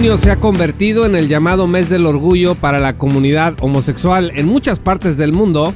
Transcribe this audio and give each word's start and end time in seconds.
Junio 0.00 0.16
se 0.16 0.30
ha 0.30 0.36
convertido 0.36 1.04
en 1.04 1.14
el 1.14 1.28
llamado 1.28 1.66
mes 1.66 1.90
del 1.90 2.06
orgullo 2.06 2.54
para 2.54 2.78
la 2.78 2.96
comunidad 2.96 3.54
homosexual 3.60 4.32
en 4.34 4.46
muchas 4.46 4.78
partes 4.78 5.18
del 5.18 5.34
mundo 5.34 5.74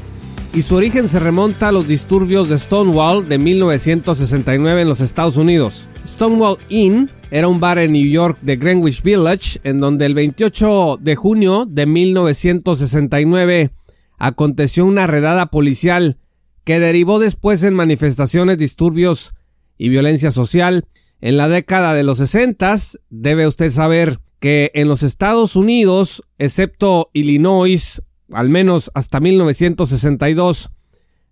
y 0.55 0.63
su 0.63 0.77
origen 0.77 1.11
se 1.11 1.19
remonta 1.19 1.69
a 1.69 1.73
los 1.73 1.87
disturbios 1.87 2.49
de 2.49 2.57
Stonewall 2.57 3.29
de 3.29 3.37
1969 3.37 4.81
en 4.81 4.89
los 4.89 5.03
Estados 5.03 5.37
Unidos. 5.37 5.91
Stonewall 6.07 6.57
Inn 6.71 7.11
era 7.31 7.49
un 7.49 7.61
bar 7.61 7.79
en 7.79 7.93
New 7.93 8.07
York 8.07 8.39
de 8.41 8.57
Greenwich 8.57 9.03
Village 9.03 9.61
en 9.63 9.79
donde 9.79 10.07
el 10.07 10.15
28 10.15 11.01
de 11.03 11.17
junio 11.17 11.67
de 11.69 11.85
1969 11.85 13.73
aconteció 14.17 14.87
una 14.87 15.07
redada 15.07 15.51
policial 15.51 16.17
que 16.65 16.81
derivó 16.81 17.19
después 17.19 17.63
en 17.63 17.75
manifestaciones, 17.75 18.57
disturbios 18.57 19.35
y 19.77 19.91
violencia 19.91 20.31
social 20.31 20.87
en 21.21 21.37
la 21.37 21.49
década 21.49 21.95
de 21.95 22.03
los 22.03 22.19
60 22.19 22.77
debe 23.11 23.47
usted 23.47 23.71
saber 23.71 24.21
que 24.41 24.71
en 24.75 24.89
los 24.89 25.03
Estados 25.03 25.57
Unidos, 25.57 26.23
excepto 26.39 27.11
Illinois, 27.15 28.03
al 28.33 28.51
menos 28.51 28.91
hasta 28.95 29.21
1962, 29.21 30.71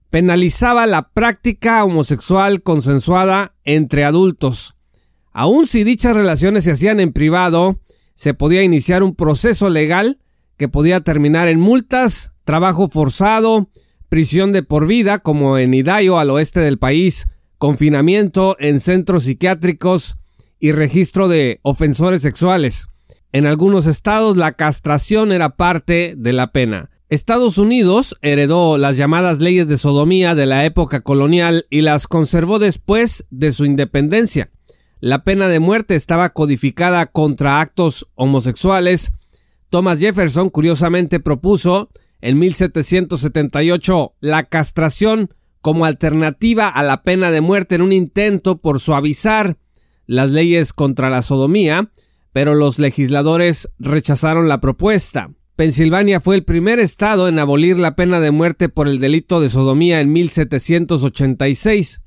penalizaba 0.09 0.87
la 0.87 1.11
práctica 1.11 1.85
homosexual 1.85 2.63
consensuada 2.63 3.55
entre 3.65 4.05
adultos. 4.05 4.77
Aun 5.33 5.67
si 5.67 5.85
dichas 5.85 6.15
relaciones 6.15 6.65
se 6.65 6.73
hacían 6.73 7.01
en 7.01 7.13
privado, 7.13 7.79
se 8.15 8.35
podía 8.35 8.63
iniciar 8.63 9.03
un 9.03 9.15
proceso 9.15 9.71
legal 9.71 10.19
que 10.57 10.69
podía 10.69 11.01
terminar 11.01 11.49
en 11.49 11.61
multas, 11.61 12.33
trabajo 12.45 12.89
forzado, 12.89 13.69
prisión 14.09 14.53
de 14.53 14.63
por 14.63 14.87
vida, 14.87 15.19
como 15.19 15.57
en 15.59 15.75
Idaho 15.75 16.19
al 16.19 16.31
oeste 16.31 16.61
del 16.61 16.79
país, 16.79 17.27
confinamiento 17.63 18.57
en 18.59 18.81
centros 18.81 19.23
psiquiátricos 19.23 20.17
y 20.59 20.73
registro 20.73 21.29
de 21.29 21.61
ofensores 21.63 22.21
sexuales. 22.21 22.89
En 23.31 23.47
algunos 23.47 23.87
estados 23.87 24.37
la 24.37 24.55
castración 24.55 25.31
era 25.31 25.51
parte 25.51 26.15
de 26.19 26.33
la 26.33 26.51
pena. 26.51 26.91
Estados 27.09 27.59
Unidos 27.59 28.17
heredó 28.21 28.79
las 28.79 28.97
llamadas 28.97 29.39
leyes 29.39 29.69
de 29.69 29.77
sodomía 29.77 30.35
de 30.35 30.47
la 30.47 30.65
época 30.65 31.03
colonial 31.03 31.67
y 31.71 31.83
las 31.83 32.09
conservó 32.09 32.59
después 32.59 33.27
de 33.31 33.53
su 33.53 33.65
independencia. 33.65 34.51
La 34.99 35.23
pena 35.23 35.47
de 35.47 35.61
muerte 35.61 35.95
estaba 35.95 36.31
codificada 36.31 37.07
contra 37.07 37.61
actos 37.61 38.09
homosexuales. 38.17 39.13
Thomas 39.71 40.01
Jefferson 40.01 40.51
curiosamente 40.51 41.21
propuso 41.21 41.91
en 42.23 42.41
1778 42.41 44.15
la 44.19 44.43
castración 44.43 45.31
como 45.63 45.87
alternativa 45.87 46.69
a 46.69 46.83
la 46.83 47.03
pena 47.03 47.31
de 47.31 47.41
muerte 47.41 47.77
en 47.77 47.83
un 47.83 47.93
intento 47.93 48.59
por 48.59 48.81
suavizar 48.81 49.57
las 50.07 50.31
leyes 50.31 50.73
contra 50.75 51.09
la 51.09 51.23
sodomía, 51.23 51.91
pero 52.33 52.55
los 52.55 52.79
legisladores 52.79 53.71
rechazaron 53.79 54.49
la 54.49 54.61
propuesta. 54.61 55.31
Pensilvania 55.57 56.19
fue 56.21 56.35
el 56.35 56.45
primer 56.45 56.81
estado 56.81 57.29
en 57.29 57.39
abolir 57.39 57.79
la 57.79 57.95
pena 57.95 58.21
de 58.21 58.33
muerte 58.33 58.69
por 58.69 58.89
el 58.89 58.99
delito 58.99 59.41
de 59.41 59.49
sodomía 59.49 60.01
en 60.01 60.13
1786. 60.13 62.03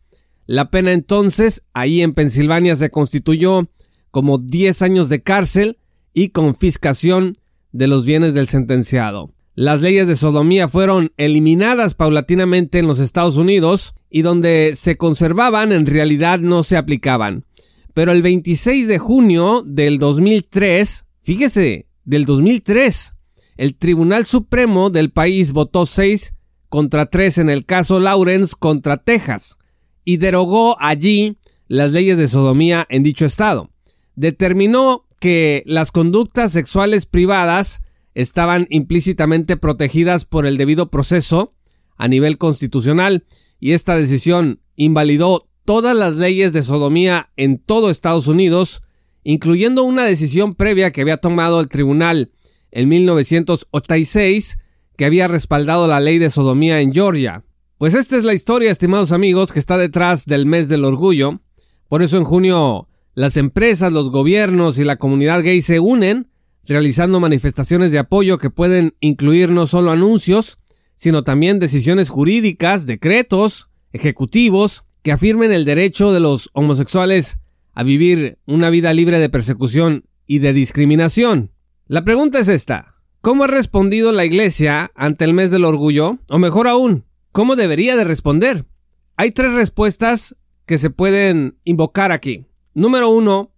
La 0.48 0.70
pena 0.70 0.92
entonces, 0.92 1.64
ahí 1.74 2.02
en 2.02 2.14
Pensilvania, 2.14 2.76
se 2.76 2.90
constituyó 2.90 3.70
como 4.12 4.38
10 4.38 4.82
años 4.82 5.10
de 5.10 5.22
cárcel 5.22 5.78
y 6.14 6.30
confiscación 6.30 7.38
de 7.72 7.88
los 7.88 8.06
bienes 8.06 8.34
del 8.34 8.48
sentenciado. 8.48 9.35
Las 9.56 9.82
leyes 9.82 10.06
de 10.08 10.18
sodomía 10.18 10.68
fueron 10.68 11.14
eliminadas 11.16 11.94
paulatinamente 11.94 12.80
en 12.80 12.88
los 12.88 13.00
Estados 13.00 13.38
Unidos 13.38 13.96
y 14.10 14.22
donde 14.22 14.74
se 14.76 14.98
conservaban 14.98 15.72
en 15.72 15.86
realidad 15.86 16.40
no 16.40 16.62
se 16.62 16.76
aplicaban. 16.76 17.46
Pero 17.94 18.12
el 18.12 18.22
26 18.22 18.86
de 18.90 19.00
junio 19.00 19.64
del 19.66 19.98
2003, 19.98 21.08
fíjese, 21.22 21.88
del 22.04 22.26
2003, 22.26 23.14
el 23.56 23.78
Tribunal 23.78 24.26
Supremo 24.26 24.90
del 24.90 25.12
país 25.12 25.54
votó 25.54 25.86
6 25.86 26.34
contra 26.68 27.06
3 27.06 27.38
en 27.38 27.50
el 27.50 27.66
caso 27.66 28.02
Lawrence 28.02 28.56
contra 28.60 28.98
Texas 28.98 29.58
y 30.04 30.18
derogó 30.18 30.76
allí 30.82 31.38
las 31.70 31.94
leyes 31.94 32.18
de 32.18 32.28
sodomía 32.28 32.86
en 32.90 33.04
dicho 33.04 33.26
estado. 33.26 33.70
Determinó 34.16 35.06
que 35.22 35.64
las 35.66 35.92
conductas 35.92 36.52
sexuales 36.52 37.06
privadas 37.06 37.84
estaban 38.16 38.66
implícitamente 38.70 39.58
protegidas 39.58 40.26
por 40.26 40.48
el 40.48 40.58
debido 40.58 40.90
proceso 40.90 41.52
a 41.98 42.08
nivel 42.08 42.38
constitucional 42.38 43.24
y 43.60 43.74
esta 43.74 43.96
decisión 43.96 44.62
invalidó 44.76 45.48
todas 45.66 45.96
las 45.96 46.16
leyes 46.16 46.54
de 46.54 46.62
sodomía 46.62 47.30
en 47.36 47.60
todo 47.60 47.90
Estados 47.90 48.28
Unidos, 48.28 48.84
incluyendo 49.24 49.84
una 49.84 50.06
decisión 50.06 50.56
previa 50.56 50.92
que 50.92 51.02
había 51.02 51.18
tomado 51.18 51.60
el 51.60 51.68
tribunal 51.68 52.32
en 52.72 52.90
1986 52.90 54.60
que 54.98 55.06
había 55.06 55.28
respaldado 55.28 55.88
la 55.88 56.00
ley 56.00 56.20
de 56.20 56.30
sodomía 56.30 56.80
en 56.80 56.94
Georgia. 56.94 57.44
Pues 57.78 57.96
esta 57.96 58.16
es 58.16 58.24
la 58.24 58.34
historia, 58.34 58.72
estimados 58.72 59.12
amigos, 59.12 59.52
que 59.52 59.60
está 59.60 59.78
detrás 59.78 60.26
del 60.26 60.46
mes 60.46 60.70
del 60.70 60.86
orgullo. 60.86 61.42
Por 61.90 62.02
eso 62.02 62.18
en 62.18 62.24
junio 62.24 62.88
las 63.14 63.36
empresas, 63.36 63.92
los 63.92 64.12
gobiernos 64.12 64.80
y 64.80 64.84
la 64.86 64.96
comunidad 64.96 65.44
gay 65.44 65.62
se 65.62 65.80
unen 65.80 66.30
realizando 66.68 67.20
manifestaciones 67.20 67.92
de 67.92 68.00
apoyo 68.00 68.38
que 68.38 68.50
pueden 68.50 68.96
incluir 69.00 69.52
no 69.52 69.66
solo 69.66 69.92
anuncios, 69.92 70.60
sino 70.96 71.24
también 71.24 71.60
decisiones 71.60 72.10
jurídicas, 72.10 72.86
decretos, 72.86 73.70
ejecutivos, 73.94 74.86
que 75.04 75.12
afirmen 75.12 75.52
el 75.52 75.66
derecho 75.66 76.12
de 76.12 76.20
los 76.20 76.50
homosexuales 76.54 77.40
a 77.74 77.84
vivir 77.84 78.40
una 78.46 78.70
vida 78.70 78.94
libre 78.94 79.20
de 79.20 79.30
persecución 79.30 80.06
y 80.26 80.40
de 80.40 80.54
discriminación. 80.54 81.52
La 81.88 82.04
pregunta 82.04 82.40
es 82.40 82.50
esta. 82.50 82.96
¿Cómo 83.22 83.44
ha 83.44 83.48
respondido 83.48 84.12
la 84.12 84.26
Iglesia 84.26 84.92
ante 84.96 85.26
el 85.26 85.34
mes 85.34 85.52
del 85.52 85.66
orgullo? 85.66 86.20
O 86.30 86.40
mejor 86.40 86.68
aún, 86.68 87.06
¿cómo 87.32 87.56
debería 87.56 87.96
de 87.96 88.04
responder? 88.04 88.66
Hay 89.18 89.32
tres 89.32 89.54
respuestas 89.54 90.38
que 90.66 90.78
se 90.78 90.90
pueden 90.90 91.60
invocar 91.64 92.12
aquí. 92.12 92.46
Número 92.74 93.10
uno, 93.10 93.52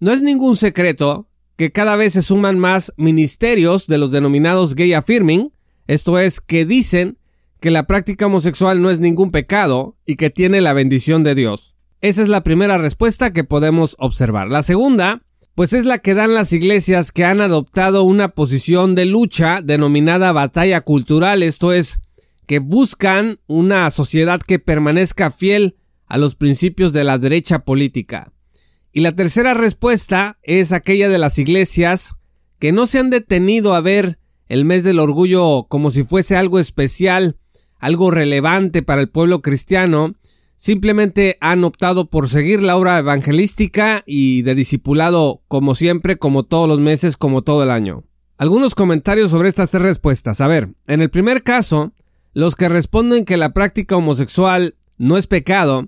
no 0.00 0.12
es 0.12 0.22
ningún 0.22 0.56
secreto 0.56 1.28
que 1.56 1.72
cada 1.72 1.96
vez 1.96 2.12
se 2.12 2.22
suman 2.22 2.58
más 2.58 2.92
ministerios 2.96 3.86
de 3.86 3.98
los 3.98 4.10
denominados 4.10 4.74
gay 4.74 4.92
affirming, 4.92 5.52
esto 5.86 6.18
es, 6.18 6.40
que 6.40 6.66
dicen 6.66 7.18
que 7.60 7.70
la 7.70 7.86
práctica 7.86 8.26
homosexual 8.26 8.82
no 8.82 8.90
es 8.90 9.00
ningún 9.00 9.30
pecado 9.30 9.96
y 10.04 10.16
que 10.16 10.30
tiene 10.30 10.60
la 10.60 10.74
bendición 10.74 11.22
de 11.22 11.34
Dios. 11.34 11.76
Esa 12.00 12.22
es 12.22 12.28
la 12.28 12.42
primera 12.42 12.76
respuesta 12.78 13.32
que 13.32 13.44
podemos 13.44 13.96
observar. 13.98 14.48
La 14.48 14.62
segunda, 14.62 15.22
pues 15.54 15.72
es 15.72 15.86
la 15.86 15.98
que 15.98 16.14
dan 16.14 16.34
las 16.34 16.52
iglesias 16.52 17.12
que 17.12 17.24
han 17.24 17.40
adoptado 17.40 18.02
una 18.02 18.28
posición 18.28 18.94
de 18.94 19.06
lucha 19.06 19.62
denominada 19.62 20.32
batalla 20.32 20.82
cultural, 20.82 21.42
esto 21.42 21.72
es, 21.72 22.00
que 22.46 22.58
buscan 22.58 23.40
una 23.46 23.90
sociedad 23.90 24.40
que 24.40 24.58
permanezca 24.58 25.30
fiel 25.30 25.76
a 26.06 26.18
los 26.18 26.36
principios 26.36 26.92
de 26.92 27.04
la 27.04 27.18
derecha 27.18 27.60
política. 27.60 28.32
Y 28.96 29.02
la 29.02 29.12
tercera 29.14 29.52
respuesta 29.52 30.38
es 30.42 30.72
aquella 30.72 31.10
de 31.10 31.18
las 31.18 31.38
iglesias 31.38 32.14
que 32.58 32.72
no 32.72 32.86
se 32.86 32.98
han 32.98 33.10
detenido 33.10 33.74
a 33.74 33.82
ver 33.82 34.18
el 34.48 34.64
mes 34.64 34.84
del 34.84 35.00
orgullo 35.00 35.64
como 35.64 35.90
si 35.90 36.02
fuese 36.02 36.34
algo 36.34 36.58
especial, 36.58 37.36
algo 37.78 38.10
relevante 38.10 38.82
para 38.82 39.02
el 39.02 39.10
pueblo 39.10 39.42
cristiano, 39.42 40.14
simplemente 40.54 41.36
han 41.42 41.62
optado 41.64 42.08
por 42.08 42.30
seguir 42.30 42.62
la 42.62 42.74
obra 42.78 42.98
evangelística 42.98 44.02
y 44.06 44.40
de 44.40 44.54
discipulado 44.54 45.42
como 45.46 45.74
siempre, 45.74 46.16
como 46.16 46.44
todos 46.44 46.66
los 46.66 46.80
meses, 46.80 47.18
como 47.18 47.42
todo 47.42 47.64
el 47.64 47.70
año. 47.72 48.04
Algunos 48.38 48.74
comentarios 48.74 49.30
sobre 49.30 49.50
estas 49.50 49.68
tres 49.68 49.82
respuestas. 49.82 50.40
A 50.40 50.48
ver, 50.48 50.70
en 50.86 51.02
el 51.02 51.10
primer 51.10 51.42
caso, 51.42 51.92
los 52.32 52.56
que 52.56 52.70
responden 52.70 53.26
que 53.26 53.36
la 53.36 53.52
práctica 53.52 53.94
homosexual 53.94 54.74
no 54.96 55.18
es 55.18 55.26
pecado, 55.26 55.86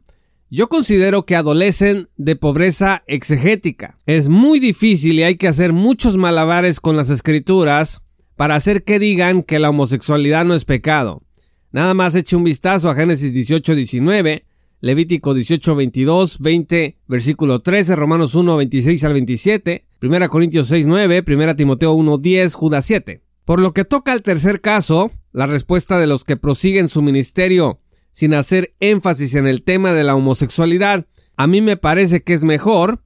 yo 0.50 0.68
considero 0.68 1.26
que 1.26 1.36
adolecen 1.36 2.08
de 2.16 2.36
pobreza 2.36 3.02
exegética. 3.06 3.98
Es 4.06 4.28
muy 4.28 4.60
difícil 4.60 5.18
y 5.18 5.22
hay 5.22 5.36
que 5.36 5.48
hacer 5.48 5.72
muchos 5.72 6.16
malabares 6.16 6.80
con 6.80 6.96
las 6.96 7.10
escrituras 7.10 8.02
para 8.36 8.54
hacer 8.54 8.84
que 8.84 8.98
digan 8.98 9.42
que 9.42 9.58
la 9.58 9.70
homosexualidad 9.70 10.44
no 10.44 10.54
es 10.54 10.64
pecado. 10.64 11.22
Nada 11.70 11.92
más 11.92 12.14
eche 12.14 12.36
un 12.36 12.44
vistazo 12.44 12.88
a 12.88 12.94
Génesis 12.94 13.34
18-19, 13.34 14.44
Levítico 14.80 15.34
18, 15.34 15.74
22, 15.74 16.38
20, 16.38 16.98
versículo 17.08 17.60
13, 17.60 17.96
Romanos 17.96 18.34
1, 18.34 18.56
26 18.56 19.04
al 19.04 19.12
27, 19.12 19.84
1 20.00 20.28
Corintios 20.28 20.68
6, 20.68 20.86
9, 20.86 21.24
1 21.26 21.56
Timoteo 21.56 21.92
1, 21.92 22.18
10, 22.18 22.54
Judas 22.54 22.84
7. 22.86 23.22
Por 23.44 23.60
lo 23.60 23.72
que 23.72 23.84
toca 23.84 24.12
al 24.12 24.22
tercer 24.22 24.60
caso, 24.60 25.10
la 25.32 25.46
respuesta 25.46 25.98
de 25.98 26.06
los 26.06 26.24
que 26.24 26.36
prosiguen 26.36 26.88
su 26.88 27.02
ministerio 27.02 27.80
sin 28.18 28.34
hacer 28.34 28.74
énfasis 28.80 29.36
en 29.36 29.46
el 29.46 29.62
tema 29.62 29.92
de 29.92 30.02
la 30.02 30.16
homosexualidad, 30.16 31.06
a 31.36 31.46
mí 31.46 31.60
me 31.60 31.76
parece 31.76 32.24
que 32.24 32.32
es 32.32 32.42
mejor, 32.42 33.00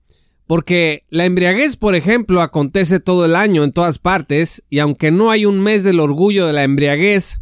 porque 0.46 1.04
la 1.10 1.26
embriaguez, 1.26 1.76
por 1.76 1.94
ejemplo, 1.94 2.40
acontece 2.40 2.98
todo 2.98 3.26
el 3.26 3.36
año 3.36 3.62
en 3.62 3.72
todas 3.72 3.98
partes, 3.98 4.64
y 4.70 4.78
aunque 4.78 5.10
no 5.10 5.30
hay 5.30 5.44
un 5.44 5.60
mes 5.60 5.84
del 5.84 6.00
orgullo 6.00 6.46
de 6.46 6.54
la 6.54 6.64
embriaguez, 6.64 7.40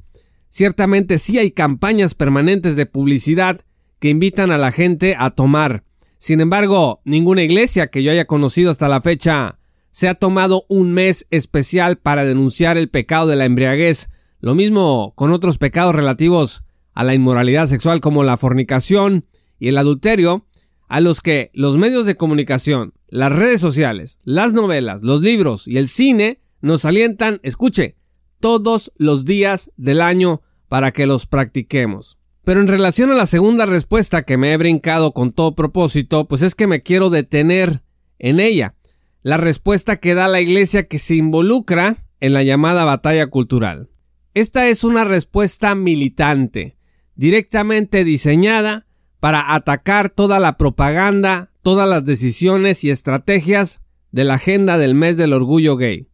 ciertamente 0.48 1.16
sí 1.18 1.38
hay 1.38 1.52
campañas 1.52 2.16
permanentes 2.16 2.74
de 2.74 2.86
publicidad 2.86 3.60
que 4.00 4.08
invitan 4.08 4.50
a 4.50 4.58
la 4.58 4.72
gente 4.72 5.14
a 5.16 5.30
tomar. 5.30 5.84
Sin 6.18 6.40
embargo, 6.40 7.00
ninguna 7.04 7.44
iglesia 7.44 7.86
que 7.86 8.02
yo 8.02 8.10
haya 8.10 8.24
conocido 8.24 8.72
hasta 8.72 8.88
la 8.88 9.00
fecha 9.00 9.60
se 9.92 10.08
ha 10.08 10.14
tomado 10.14 10.64
un 10.68 10.92
mes 10.92 11.28
especial 11.30 11.98
para 11.98 12.24
denunciar 12.24 12.76
el 12.76 12.90
pecado 12.90 13.28
de 13.28 13.36
la 13.36 13.44
embriaguez. 13.44 14.10
Lo 14.40 14.56
mismo 14.56 15.12
con 15.14 15.30
otros 15.30 15.56
pecados 15.56 15.94
relativos 15.94 16.64
a 16.94 17.04
la 17.04 17.14
inmoralidad 17.14 17.66
sexual 17.66 18.00
como 18.00 18.24
la 18.24 18.36
fornicación 18.36 19.24
y 19.58 19.68
el 19.68 19.78
adulterio, 19.78 20.46
a 20.88 21.00
los 21.00 21.20
que 21.20 21.50
los 21.54 21.78
medios 21.78 22.06
de 22.06 22.16
comunicación, 22.16 22.94
las 23.08 23.32
redes 23.32 23.60
sociales, 23.60 24.18
las 24.24 24.52
novelas, 24.52 25.02
los 25.02 25.20
libros 25.20 25.68
y 25.68 25.78
el 25.78 25.88
cine 25.88 26.40
nos 26.60 26.84
alientan, 26.84 27.40
escuche, 27.42 27.96
todos 28.40 28.92
los 28.96 29.24
días 29.24 29.72
del 29.76 30.00
año 30.00 30.42
para 30.68 30.92
que 30.92 31.06
los 31.06 31.26
practiquemos. 31.26 32.18
Pero 32.44 32.60
en 32.60 32.68
relación 32.68 33.10
a 33.10 33.14
la 33.14 33.26
segunda 33.26 33.66
respuesta 33.66 34.22
que 34.22 34.36
me 34.36 34.52
he 34.52 34.56
brincado 34.56 35.12
con 35.12 35.32
todo 35.32 35.54
propósito, 35.54 36.26
pues 36.26 36.42
es 36.42 36.54
que 36.54 36.66
me 36.66 36.80
quiero 36.80 37.10
detener 37.10 37.82
en 38.18 38.40
ella. 38.40 38.74
La 39.22 39.36
respuesta 39.36 39.98
que 39.98 40.14
da 40.14 40.26
la 40.28 40.40
iglesia 40.40 40.88
que 40.88 40.98
se 40.98 41.16
involucra 41.16 41.96
en 42.20 42.32
la 42.32 42.42
llamada 42.42 42.84
batalla 42.84 43.26
cultural. 43.26 43.90
Esta 44.32 44.68
es 44.68 44.84
una 44.84 45.04
respuesta 45.04 45.74
militante, 45.74 46.76
directamente 47.20 48.02
diseñada 48.02 48.86
para 49.20 49.54
atacar 49.54 50.08
toda 50.08 50.40
la 50.40 50.56
propaganda, 50.56 51.50
todas 51.60 51.86
las 51.86 52.06
decisiones 52.06 52.82
y 52.82 52.88
estrategias 52.88 53.82
de 54.10 54.24
la 54.24 54.36
agenda 54.36 54.78
del 54.78 54.94
mes 54.94 55.18
del 55.18 55.34
orgullo 55.34 55.76
gay. 55.76 56.08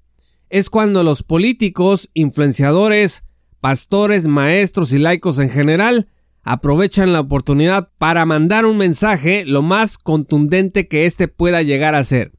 Es 0.50 0.68
cuando 0.68 1.04
los 1.04 1.22
políticos, 1.22 2.10
influenciadores, 2.12 3.22
pastores, 3.60 4.26
maestros 4.26 4.92
y 4.92 4.98
laicos 4.98 5.38
en 5.38 5.48
general 5.48 6.08
aprovechan 6.42 7.12
la 7.12 7.20
oportunidad 7.20 7.88
para 7.98 8.26
mandar 8.26 8.66
un 8.66 8.76
mensaje 8.76 9.44
lo 9.46 9.62
más 9.62 9.98
contundente 9.98 10.88
que 10.88 11.06
éste 11.06 11.28
pueda 11.28 11.62
llegar 11.62 11.94
a 11.94 12.02
ser, 12.02 12.32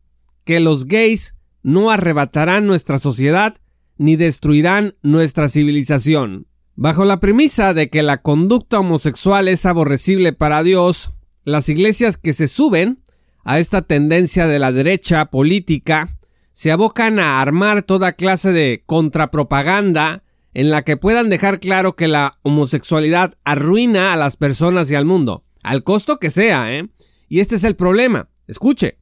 que 0.44 0.60
los 0.60 0.88
gays 0.88 1.36
no 1.64 1.90
arrebatarán 1.90 2.68
nuestra 2.68 2.98
sociedad 2.98 3.56
ni 3.98 4.18
destruirán 4.18 4.96
nuestra 5.04 5.48
civilización. 5.48 6.47
Bajo 6.80 7.06
la 7.06 7.20
premisa 7.20 7.74
de 7.74 7.90
que 7.90 8.04
la 8.04 8.22
conducta 8.22 8.80
homosexual 8.80 9.48
es 9.48 9.66
aborrecible 9.66 10.32
para 10.32 10.62
Dios, 10.62 11.10
las 11.44 11.70
iglesias 11.70 12.20
que 12.20 12.34
se 12.34 12.46
suben 12.46 13.02
a 13.44 13.58
esta 13.58 13.82
tendencia 13.82 14.46
de 14.46 14.60
la 14.60 14.72
derecha 14.72 15.26
política 15.26 16.08
se 16.52 16.72
abocan 16.72 17.18
a 17.18 17.42
armar 17.42 17.82
toda 17.82 18.12
clase 18.12 18.52
de 18.52 18.84
contrapropaganda 18.86 20.24
en 20.54 20.70
la 20.70 20.84
que 20.84 20.98
puedan 20.98 21.32
dejar 21.32 21.60
claro 21.60 21.96
que 21.96 22.08
la 22.08 22.38
homosexualidad 22.44 23.34
arruina 23.44 24.14
a 24.14 24.16
las 24.16 24.38
personas 24.38 24.92
y 24.92 24.96
al 24.96 25.06
mundo, 25.06 25.44
al 25.64 25.84
costo 25.84 26.20
que 26.20 26.30
sea, 26.30 26.72
¿eh? 26.78 26.88
Y 27.28 27.40
este 27.40 27.56
es 27.56 27.64
el 27.64 27.76
problema. 27.76 28.30
Escuche, 28.46 29.00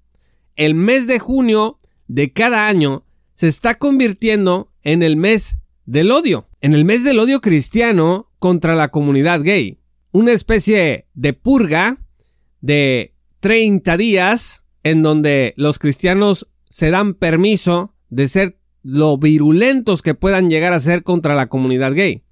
el 0.55 0.75
mes 0.75 1.07
de 1.07 1.19
junio 1.19 1.77
de 2.07 2.31
cada 2.31 2.69
año 2.69 3.03
se 3.33 3.49
está 3.49 3.75
convirtiendo 3.75 4.71
en 4.81 5.03
el 5.03 5.17
mes 5.17 5.57
del 5.85 6.11
odio, 6.11 6.47
en 6.65 6.73
el 6.73 6.83
mes 6.83 7.03
del 7.03 7.19
odio 7.19 7.41
cristiano 7.41 8.31
contra 8.39 8.73
la 8.73 8.87
comunidad 8.87 9.43
gay. 9.43 9.77
Una 10.11 10.31
especie 10.31 11.05
de 11.13 11.33
purga 11.33 11.95
de 12.59 13.13
30 13.41 13.95
días 13.97 14.63
en 14.81 15.03
donde 15.03 15.53
los 15.57 15.77
cristianos 15.77 16.49
se 16.67 16.89
dan 16.89 17.13
permiso 17.13 17.93
de 18.09 18.27
ser 18.27 18.59
lo 18.81 19.19
virulentos 19.19 20.01
que 20.01 20.15
puedan 20.15 20.49
llegar 20.49 20.73
a 20.73 20.79
ser 20.79 21.03
contra 21.03 21.35
la 21.35 21.49
comunidad 21.49 21.93
gay. 21.93 22.23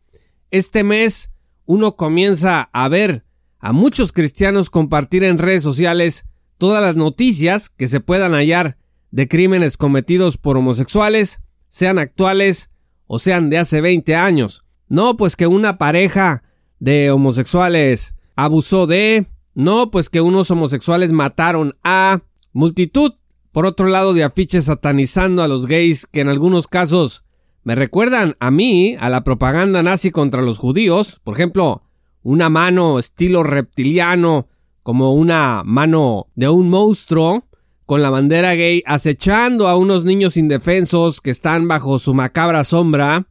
Este 0.50 0.84
mes 0.84 1.32
uno 1.66 1.96
comienza 1.96 2.72
a 2.74 2.90
ver 2.90 3.26
a 3.60 3.72
muchos 3.72 4.14
cristianos 4.14 4.72
compartir 4.72 5.24
en 5.24 5.38
redes 5.38 5.62
sociales 5.62 6.26
todas 6.58 6.82
las 6.82 6.96
noticias 6.96 7.70
que 7.70 7.88
se 7.88 8.00
puedan 8.00 8.32
hallar 8.32 8.80
de 9.12 9.28
crímenes 9.28 9.78
cometidos 9.78 10.40
por 10.40 10.58
homosexuales, 10.58 11.42
sean 11.68 12.00
actuales 12.00 12.72
o 13.14 13.20
sean 13.20 13.52
de 13.52 13.60
hace 13.60 13.80
20 13.80 14.16
años. 14.16 14.66
No, 14.88 15.18
pues 15.18 15.36
que 15.36 15.46
una 15.46 15.78
pareja 15.78 16.42
de 16.80 17.12
homosexuales 17.12 18.16
abusó 18.36 18.88
de, 18.88 19.28
no, 19.54 19.92
pues 19.92 20.10
que 20.10 20.22
unos 20.22 20.50
homosexuales 20.50 21.12
mataron 21.12 21.76
a 21.84 22.22
multitud 22.54 23.14
por 23.54 23.68
otro 23.68 23.86
lado, 23.86 24.14
de 24.14 24.24
afiches 24.24 24.66
satanizando 24.66 25.44
a 25.44 25.48
los 25.48 25.68
gays 25.68 26.08
que 26.08 26.22
en 26.22 26.30
algunos 26.30 26.68
casos 26.68 27.24
me 27.64 27.76
recuerdan 27.76 28.36
a 28.40 28.50
mí, 28.50 28.98
a 29.00 29.10
la 29.10 29.24
propaganda 29.24 29.84
nazi 29.84 30.10
contra 30.10 30.42
los 30.42 30.58
judíos. 30.58 31.22
Por 31.24 31.36
ejemplo, 31.36 31.84
una 32.24 32.50
mano 32.50 32.98
estilo 32.98 33.44
reptiliano, 33.44 34.48
como 34.82 35.14
una 35.14 35.62
mano 35.66 36.30
de 36.34 36.50
un 36.50 36.72
monstruo, 36.72 37.44
con 37.86 38.02
la 38.02 38.10
bandera 38.10 38.54
gay 38.54 38.84
acechando 38.86 39.68
a 39.68 39.78
unos 39.78 40.06
niños 40.06 40.38
indefensos 40.38 41.22
que 41.22 41.32
están 41.32 41.68
bajo 41.68 42.00
su 42.00 42.14
macabra 42.14 42.64
sombra. 42.64 43.28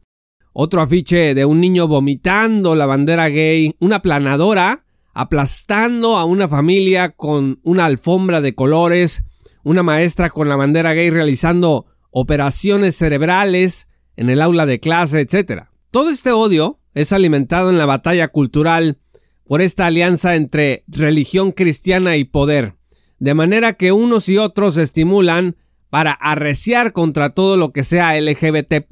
Otro 0.53 0.81
afiche 0.81 1.33
de 1.33 1.45
un 1.45 1.59
niño 1.61 1.87
vomitando 1.87 2.75
la 2.75 2.85
bandera 2.85 3.29
gay, 3.29 3.75
una 3.79 4.01
planadora 4.01 4.85
aplastando 5.13 6.17
a 6.17 6.25
una 6.25 6.47
familia 6.47 7.09
con 7.09 7.59
una 7.63 7.85
alfombra 7.85 8.41
de 8.41 8.55
colores 8.55 9.23
una 9.63 9.83
maestra 9.83 10.29
con 10.29 10.49
la 10.49 10.55
bandera 10.55 10.93
gay 10.93 11.09
realizando 11.09 11.87
operaciones 12.11 12.95
cerebrales 12.95 13.87
en 14.15 14.29
el 14.29 14.41
aula 14.41 14.65
de 14.65 14.79
clase, 14.79 15.21
etc. 15.21 15.63
Todo 15.89 16.09
este 16.09 16.31
odio 16.31 16.79
es 16.93 17.13
alimentado 17.13 17.69
en 17.69 17.77
la 17.77 17.85
batalla 17.85 18.27
cultural 18.27 18.99
por 19.45 19.61
esta 19.61 19.87
alianza 19.87 20.35
entre 20.35 20.83
religión 20.87 21.51
cristiana 21.51 22.17
y 22.17 22.23
poder, 22.23 22.75
de 23.23 23.35
manera 23.35 23.71
que 23.71 23.93
unos 23.93 24.27
y 24.27 24.37
otros 24.37 24.75
estimulan 24.75 25.55
para 25.89 26.11
arreciar 26.11 26.91
contra 26.91 27.29
todo 27.29 27.55
lo 27.55 27.71
que 27.71 27.85
sea 27.85 28.19
LGBT. 28.19 28.85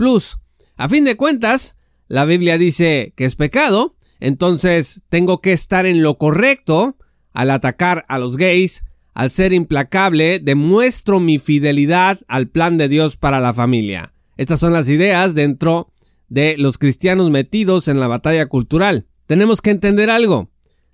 A 0.77 0.87
fin 0.87 1.03
de 1.03 1.17
cuentas, 1.17 1.77
la 2.07 2.23
Biblia 2.23 2.57
dice 2.57 3.11
que 3.17 3.25
es 3.25 3.35
pecado, 3.35 3.93
entonces 4.21 5.03
tengo 5.09 5.41
que 5.41 5.51
estar 5.51 5.85
en 5.85 6.01
lo 6.01 6.17
correcto 6.17 6.95
al 7.33 7.51
atacar 7.51 8.05
a 8.07 8.19
los 8.19 8.37
gays, 8.37 8.85
al 9.13 9.31
ser 9.31 9.51
implacable, 9.51 10.39
demuestro 10.39 11.19
mi 11.19 11.37
fidelidad 11.37 12.21
al 12.29 12.47
plan 12.47 12.77
de 12.77 12.87
Dios 12.87 13.17
para 13.17 13.41
la 13.41 13.53
familia. 13.53 14.13
Estas 14.37 14.61
son 14.61 14.71
las 14.71 14.87
ideas 14.87 15.35
dentro 15.35 15.91
de 16.29 16.55
los 16.57 16.77
cristianos 16.77 17.31
metidos 17.31 17.89
en 17.89 17.99
la 17.99 18.07
batalla 18.07 18.45
cultural. 18.45 19.07
Tenemos 19.25 19.61
que 19.61 19.71
entender 19.71 20.09
algo. 20.09 20.49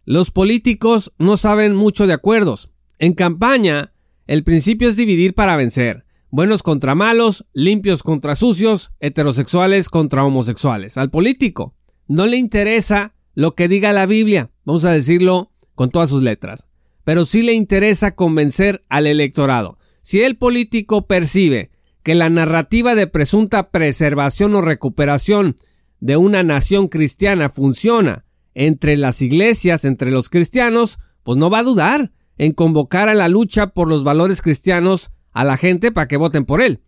Los 0.06 0.32
políticos 0.32 1.14
no 1.20 1.38
saben 1.38 1.76
mucho 1.76 2.08
de 2.08 2.14
acuerdos. 2.14 2.72
En 3.00 3.14
campaña, 3.14 3.94
el 4.26 4.44
principio 4.44 4.90
es 4.90 4.96
dividir 4.96 5.34
para 5.34 5.56
vencer. 5.56 6.06
Buenos 6.30 6.64
contra 6.64 6.96
malos, 6.96 7.46
limpios 7.54 8.04
contra 8.04 8.36
sucios, 8.36 8.92
heterosexuales 9.00 9.90
contra 9.90 10.24
homosexuales. 10.24 10.98
Al 10.98 11.10
político 11.10 11.76
no 12.08 12.26
le 12.26 12.38
interesa 12.38 13.16
lo 13.34 13.56
que 13.56 13.68
diga 13.68 13.94
la 13.94 14.06
Biblia, 14.06 14.52
vamos 14.66 14.86
a 14.86 14.92
decirlo 14.92 15.52
con 15.76 15.92
todas 15.92 16.10
sus 16.10 16.24
letras 16.24 16.68
pero 17.08 17.24
sí 17.24 17.42
le 17.42 17.54
interesa 17.54 18.12
convencer 18.12 18.82
al 18.90 19.08
electorado. 19.08 19.80
Si 20.02 20.24
el 20.24 20.36
político 20.36 21.08
percibe 21.08 21.72
que 22.04 22.16
la 22.16 22.30
narrativa 22.30 22.96
de 22.96 23.08
presunta 23.08 23.72
preservación 23.72 24.54
o 24.56 24.62
recuperación 24.62 25.56
de 26.02 26.18
una 26.18 26.44
nación 26.44 26.90
cristiana 26.90 27.48
funciona 27.48 28.26
entre 28.56 28.98
las 28.98 29.22
iglesias, 29.22 29.86
entre 29.86 30.12
los 30.12 30.28
cristianos, 30.28 31.00
pues 31.24 31.38
no 31.38 31.50
va 31.50 31.60
a 31.60 31.64
dudar 31.64 32.12
en 32.38 32.54
convocar 32.54 33.10
a 33.10 33.14
la 33.14 33.30
lucha 33.30 33.68
por 33.68 33.88
los 33.88 34.04
valores 34.04 34.42
cristianos 34.42 35.12
a 35.32 35.44
la 35.44 35.58
gente 35.58 35.92
para 35.92 36.08
que 36.08 36.18
voten 36.18 36.46
por 36.46 36.62
él. 36.62 36.82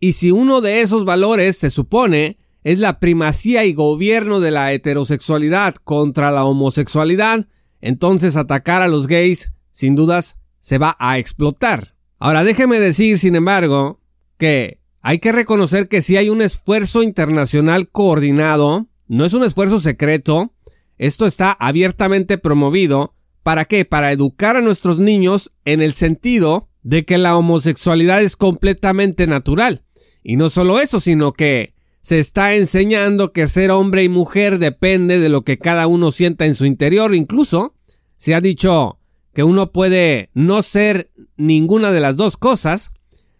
Y 0.00 0.12
si 0.12 0.30
uno 0.30 0.60
de 0.60 0.80
esos 0.80 1.04
valores 1.04 1.56
se 1.56 1.70
supone 1.70 2.38
es 2.62 2.78
la 2.78 3.00
primacía 3.00 3.64
y 3.64 3.72
gobierno 3.72 4.40
de 4.40 4.50
la 4.50 4.72
heterosexualidad 4.72 5.74
contra 5.76 6.30
la 6.30 6.44
homosexualidad, 6.44 7.46
entonces 7.80 8.36
atacar 8.36 8.82
a 8.82 8.88
los 8.88 9.06
gays 9.06 9.52
sin 9.70 9.94
dudas 9.94 10.40
se 10.58 10.78
va 10.78 10.96
a 10.98 11.18
explotar. 11.18 11.94
Ahora 12.18 12.44
déjeme 12.44 12.80
decir, 12.80 13.18
sin 13.18 13.36
embargo, 13.36 14.00
que 14.36 14.80
hay 15.00 15.18
que 15.18 15.32
reconocer 15.32 15.88
que 15.88 16.02
si 16.02 16.16
hay 16.16 16.28
un 16.28 16.42
esfuerzo 16.42 17.02
internacional 17.02 17.88
coordinado, 17.88 18.88
no 19.06 19.24
es 19.24 19.32
un 19.34 19.44
esfuerzo 19.44 19.78
secreto, 19.78 20.52
esto 20.98 21.26
está 21.26 21.52
abiertamente 21.52 22.38
promovido 22.38 23.14
¿para 23.48 23.64
qué? 23.64 23.86
Para 23.86 24.12
educar 24.12 24.56
a 24.56 24.60
nuestros 24.60 25.00
niños 25.00 25.52
en 25.64 25.80
el 25.80 25.94
sentido 25.94 26.68
de 26.82 27.06
que 27.06 27.16
la 27.16 27.34
homosexualidad 27.34 28.20
es 28.20 28.36
completamente 28.36 29.26
natural. 29.26 29.84
Y 30.22 30.36
no 30.36 30.50
solo 30.50 30.80
eso, 30.80 31.00
sino 31.00 31.32
que 31.32 31.72
se 32.02 32.18
está 32.18 32.56
enseñando 32.56 33.32
que 33.32 33.46
ser 33.46 33.70
hombre 33.70 34.04
y 34.04 34.10
mujer 34.10 34.58
depende 34.58 35.18
de 35.18 35.30
lo 35.30 35.44
que 35.44 35.56
cada 35.56 35.86
uno 35.86 36.10
sienta 36.10 36.44
en 36.44 36.54
su 36.54 36.66
interior. 36.66 37.14
Incluso 37.14 37.74
se 38.18 38.34
ha 38.34 38.42
dicho 38.42 38.98
que 39.32 39.44
uno 39.44 39.72
puede 39.72 40.28
no 40.34 40.60
ser 40.60 41.10
ninguna 41.38 41.90
de 41.90 42.00
las 42.00 42.16
dos 42.16 42.36
cosas. 42.36 42.92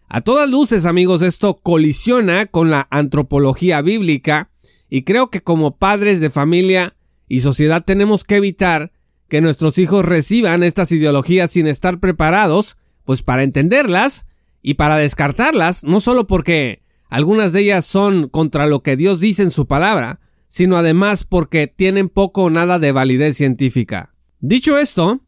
A 0.07 0.21
todas 0.21 0.49
luces, 0.49 0.87
amigos, 0.87 1.21
esto 1.21 1.59
colisiona 1.61 2.47
con 2.47 2.71
la 2.71 2.87
antropología 2.89 3.83
bíblica 3.83 4.49
y 4.89 5.03
creo 5.03 5.29
que 5.29 5.41
como 5.41 5.77
padres 5.77 6.19
de 6.19 6.31
familia 6.31 6.95
y 7.27 7.41
sociedad 7.41 7.83
tenemos 7.85 8.23
que 8.23 8.37
evitar 8.37 8.91
que 9.29 9.41
nuestros 9.41 9.77
hijos 9.77 10.03
reciban 10.03 10.63
estas 10.63 10.91
ideologías 10.91 11.51
sin 11.51 11.67
estar 11.67 11.99
preparados, 11.99 12.77
pues 13.05 13.21
para 13.21 13.43
entenderlas 13.43 14.25
y 14.61 14.73
para 14.73 14.97
descartarlas, 14.97 15.83
no 15.83 15.99
solo 15.99 16.27
porque 16.27 16.81
algunas 17.09 17.53
de 17.53 17.61
ellas 17.61 17.85
son 17.85 18.27
contra 18.27 18.67
lo 18.67 18.83
que 18.83 18.97
Dios 18.97 19.19
dice 19.19 19.43
en 19.43 19.51
su 19.51 19.67
palabra, 19.67 20.19
sino 20.47 20.77
además 20.77 21.23
porque 21.23 21.67
tienen 21.67 22.09
poco 22.09 22.43
o 22.43 22.49
nada 22.49 22.79
de 22.79 22.91
validez 22.91 23.37
científica. 23.37 24.15
Dicho 24.39 24.77
esto, 24.77 25.21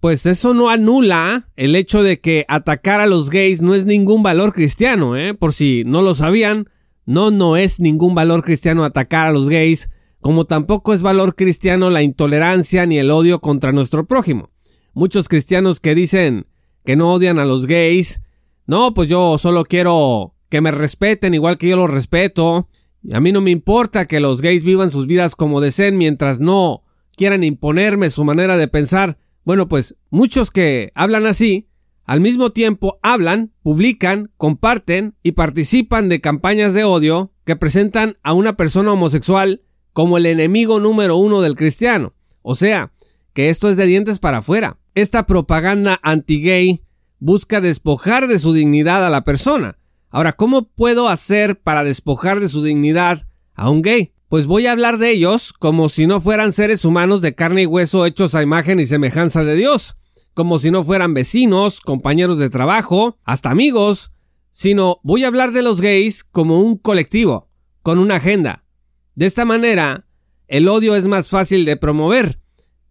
pues 0.00 0.26
eso 0.26 0.54
no 0.54 0.68
anula 0.68 1.48
el 1.56 1.76
hecho 1.76 2.02
de 2.02 2.20
que 2.20 2.44
atacar 2.48 3.00
a 3.00 3.06
los 3.06 3.30
gays 3.30 3.62
no 3.62 3.74
es 3.74 3.86
ningún 3.86 4.22
valor 4.22 4.52
cristiano, 4.52 5.16
¿eh? 5.16 5.34
Por 5.34 5.52
si 5.52 5.84
no 5.86 6.02
lo 6.02 6.14
sabían, 6.14 6.68
no, 7.06 7.30
no 7.30 7.56
es 7.56 7.80
ningún 7.80 8.14
valor 8.14 8.42
cristiano 8.42 8.84
atacar 8.84 9.28
a 9.28 9.32
los 9.32 9.48
gays, 9.48 9.90
como 10.22 10.46
tampoco 10.46 10.94
es 10.94 11.02
valor 11.02 11.34
cristiano 11.34 11.90
la 11.90 12.02
intolerancia 12.02 12.86
ni 12.86 12.96
el 12.96 13.10
odio 13.10 13.40
contra 13.40 13.72
nuestro 13.72 14.06
prójimo. 14.06 14.50
Muchos 14.94 15.28
cristianos 15.28 15.80
que 15.80 15.96
dicen 15.96 16.46
que 16.84 16.94
no 16.94 17.12
odian 17.12 17.40
a 17.40 17.44
los 17.44 17.66
gays, 17.66 18.22
no, 18.64 18.94
pues 18.94 19.08
yo 19.08 19.36
solo 19.36 19.64
quiero 19.64 20.36
que 20.48 20.60
me 20.60 20.70
respeten 20.70 21.34
igual 21.34 21.58
que 21.58 21.68
yo 21.68 21.76
los 21.76 21.90
respeto. 21.90 22.68
A 23.12 23.18
mí 23.18 23.32
no 23.32 23.40
me 23.40 23.50
importa 23.50 24.04
que 24.06 24.20
los 24.20 24.42
gays 24.42 24.62
vivan 24.62 24.92
sus 24.92 25.08
vidas 25.08 25.34
como 25.34 25.60
deseen 25.60 25.98
mientras 25.98 26.38
no 26.38 26.84
quieran 27.16 27.42
imponerme 27.42 28.08
su 28.08 28.22
manera 28.22 28.56
de 28.56 28.68
pensar. 28.68 29.18
Bueno, 29.44 29.66
pues 29.66 29.96
muchos 30.08 30.52
que 30.52 30.92
hablan 30.94 31.26
así, 31.26 31.68
al 32.04 32.20
mismo 32.20 32.50
tiempo 32.50 33.00
hablan, 33.02 33.52
publican, 33.64 34.30
comparten 34.36 35.16
y 35.24 35.32
participan 35.32 36.08
de 36.08 36.20
campañas 36.20 36.74
de 36.74 36.84
odio 36.84 37.32
que 37.44 37.56
presentan 37.56 38.18
a 38.22 38.34
una 38.34 38.56
persona 38.56 38.92
homosexual 38.92 39.62
como 39.92 40.16
el 40.16 40.26
enemigo 40.26 40.80
número 40.80 41.16
uno 41.16 41.40
del 41.40 41.56
cristiano. 41.56 42.14
O 42.42 42.54
sea, 42.54 42.92
que 43.32 43.48
esto 43.48 43.68
es 43.68 43.76
de 43.76 43.86
dientes 43.86 44.18
para 44.18 44.38
afuera. 44.38 44.78
Esta 44.94 45.26
propaganda 45.26 45.98
anti-gay 46.02 46.82
busca 47.18 47.60
despojar 47.60 48.28
de 48.28 48.38
su 48.38 48.52
dignidad 48.52 49.06
a 49.06 49.10
la 49.10 49.24
persona, 49.24 49.78
Ahora, 50.12 50.34
¿cómo 50.34 50.64
puedo 50.64 51.08
hacer 51.08 51.58
para 51.58 51.84
despojar 51.84 52.38
de 52.38 52.50
su 52.50 52.62
dignidad 52.62 53.26
a 53.54 53.70
un 53.70 53.80
gay? 53.80 54.12
Pues 54.28 54.46
voy 54.46 54.66
a 54.66 54.72
hablar 54.72 54.98
de 54.98 55.10
ellos 55.10 55.54
como 55.54 55.88
si 55.88 56.06
no 56.06 56.20
fueran 56.20 56.52
seres 56.52 56.84
humanos 56.84 57.22
de 57.22 57.34
carne 57.34 57.62
y 57.62 57.66
hueso 57.66 58.04
hechos 58.04 58.34
a 58.34 58.42
imagen 58.42 58.78
y 58.78 58.84
semejanza 58.84 59.42
de 59.42 59.54
Dios, 59.54 59.96
como 60.34 60.58
si 60.58 60.70
no 60.70 60.84
fueran 60.84 61.14
vecinos, 61.14 61.80
compañeros 61.80 62.36
de 62.36 62.50
trabajo, 62.50 63.16
hasta 63.24 63.50
amigos, 63.50 64.12
sino 64.50 65.00
voy 65.02 65.24
a 65.24 65.28
hablar 65.28 65.52
de 65.52 65.62
los 65.62 65.80
gays 65.80 66.24
como 66.24 66.60
un 66.60 66.76
colectivo, 66.76 67.48
con 67.82 67.98
una 67.98 68.16
agenda. 68.16 68.66
De 69.14 69.26
esta 69.26 69.44
manera, 69.44 70.06
el 70.48 70.68
odio 70.68 70.96
es 70.96 71.06
más 71.06 71.28
fácil 71.28 71.64
de 71.64 71.76
promover. 71.76 72.40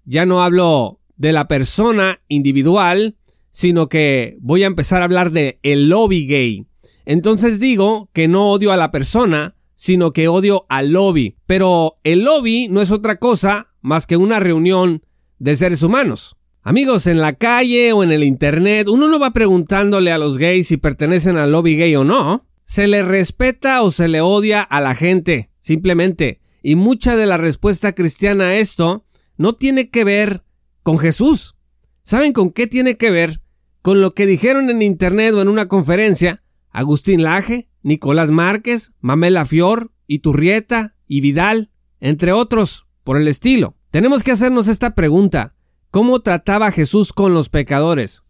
Ya 0.06 0.25
no 0.25 0.42
hablo 0.42 1.00
de 1.16 1.32
la 1.32 1.48
persona 1.48 2.22
individual, 2.28 3.18
sino 3.50 3.90
que 3.90 4.38
voy 4.40 4.63
a 4.63 4.68
empezar 4.68 5.01
a 5.01 5.06
hablar 5.06 5.32
de 5.32 5.60
el 5.63 5.90
lobby 5.90 6.25
gay. 6.25 6.68
Entonces 7.06 7.60
digo 7.60 8.10
que 8.13 8.28
no 8.28 8.50
odio 8.50 8.72
a 8.72 8.78
la 8.78 8.92
persona, 8.92 9.56
sino 9.75 10.12
que 10.12 10.28
odio 10.28 10.66
al 10.70 10.92
lobby. 10.92 11.38
Pero 11.46 11.96
el 12.04 12.24
lobby 12.24 12.68
no 12.70 12.82
es 12.82 12.92
otra 12.92 13.18
cosa 13.18 13.68
más 13.82 14.08
que 14.08 14.18
una 14.18 14.40
reunión 14.40 15.04
de 15.40 15.56
seres 15.56 15.84
humanos. 15.84 16.38
Amigos, 16.63 17.08
en 17.08 17.20
la 17.20 17.34
calle 17.34 17.92
o 17.94 18.04
en 18.04 18.12
el 18.12 18.24
internet, 18.24 18.88
uno 18.88 19.08
no 19.08 19.20
va 19.20 19.32
preguntándole 19.32 20.12
a 20.12 20.20
los 20.20 20.38
gays 20.38 20.68
si 20.68 20.78
pertenecen 20.78 21.38
al 21.38 21.51
lobby 21.51 21.75
gay 21.75 21.96
o 21.96 22.04
no. 22.04 22.48
Se 22.63 22.88
le 22.88 23.01
respeta 23.04 23.82
o 23.82 23.92
se 23.92 24.08
le 24.08 24.22
odia 24.22 24.62
a 24.62 24.82
la 24.82 24.94
gente, 24.96 25.50
simplemente. 25.62 26.41
Y 26.62 26.75
mucha 26.75 27.15
de 27.15 27.25
la 27.25 27.38
respuesta 27.38 27.94
cristiana 27.94 28.50
a 28.50 28.58
esto 28.58 29.06
no 29.38 29.53
tiene 29.53 29.89
que 29.89 30.03
ver 30.03 30.44
con 30.84 30.98
Jesús. 30.98 31.56
¿Saben 32.03 32.34
con 32.34 32.51
qué 32.51 32.68
tiene 32.68 32.98
que 32.98 33.12
ver? 33.12 33.41
Con 33.82 34.01
lo 34.01 34.13
que 34.13 34.25
dijeron 34.25 34.70
en 34.70 34.82
internet 34.82 35.34
o 35.34 35.41
en 35.41 35.48
una 35.48 35.68
conferencia 35.68 36.44
Agustín 36.72 37.24
Laje, 37.24 37.70
Nicolás 37.84 38.32
Márquez, 38.32 38.94
Mamela 39.00 39.46
Fior, 39.46 39.91
Iturrieta 40.08 40.96
y 41.08 41.22
Vidal, 41.22 41.72
entre 42.00 42.32
otros, 42.32 42.88
por 43.03 43.18
el 43.18 43.27
estilo. 43.27 43.75
Tenemos 43.89 44.24
que 44.24 44.32
hacernos 44.32 44.68
esta 44.68 44.96
pregunta. 44.96 45.56
¿Cómo 45.89 46.22
trataba 46.22 46.72
Jesús 46.72 47.13
con 47.13 47.34
los 47.34 47.50
pecadores? 47.50 48.24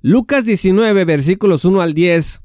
Lucas 0.00 0.44
19, 0.44 1.04
versículos 1.04 1.64
1 1.64 1.80
al 1.80 1.94
10, 1.94 2.43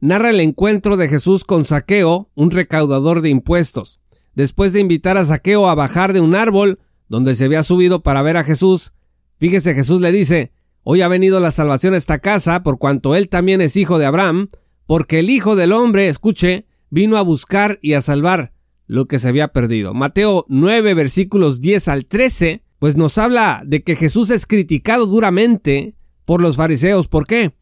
narra 0.00 0.30
el 0.30 0.40
encuentro 0.40 0.96
de 0.96 1.08
Jesús 1.08 1.44
con 1.44 1.64
Saqueo, 1.64 2.30
un 2.34 2.50
recaudador 2.50 3.20
de 3.20 3.30
impuestos. 3.30 4.00
Después 4.34 4.72
de 4.72 4.80
invitar 4.80 5.16
a 5.16 5.24
Saqueo 5.24 5.68
a 5.68 5.74
bajar 5.74 6.12
de 6.12 6.20
un 6.20 6.34
árbol 6.34 6.78
donde 7.08 7.34
se 7.34 7.46
había 7.46 7.62
subido 7.62 8.02
para 8.02 8.22
ver 8.22 8.36
a 8.36 8.44
Jesús, 8.44 8.94
fíjese 9.38 9.74
Jesús 9.74 10.00
le 10.00 10.12
dice, 10.12 10.52
Hoy 10.90 11.02
ha 11.02 11.08
venido 11.08 11.38
la 11.38 11.50
salvación 11.50 11.92
a 11.92 11.98
esta 11.98 12.18
casa, 12.18 12.62
por 12.62 12.78
cuanto 12.78 13.14
él 13.14 13.28
también 13.28 13.60
es 13.60 13.76
hijo 13.76 13.98
de 13.98 14.06
Abraham, 14.06 14.48
porque 14.86 15.18
el 15.18 15.28
Hijo 15.28 15.54
del 15.54 15.72
Hombre, 15.72 16.08
escuche, 16.08 16.66
vino 16.88 17.18
a 17.18 17.22
buscar 17.22 17.78
y 17.82 17.92
a 17.92 18.00
salvar 18.00 18.54
lo 18.86 19.06
que 19.06 19.18
se 19.18 19.28
había 19.28 19.48
perdido. 19.48 19.92
Mateo 19.92 20.46
9 20.48 20.94
versículos 20.94 21.60
10 21.60 21.88
al 21.88 22.06
13, 22.06 22.62
pues 22.78 22.96
nos 22.96 23.18
habla 23.18 23.62
de 23.66 23.82
que 23.82 23.96
Jesús 23.96 24.30
es 24.30 24.46
criticado 24.46 25.04
duramente 25.04 25.94
por 26.24 26.40
los 26.40 26.56
fariseos. 26.56 27.06
¿Por 27.06 27.26
qué? 27.26 27.52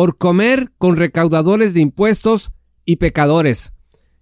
Por 0.00 0.16
comer 0.16 0.72
con 0.78 0.96
recaudadores 0.96 1.74
de 1.74 1.82
impuestos 1.82 2.52
y 2.86 2.96
pecadores. 2.96 3.74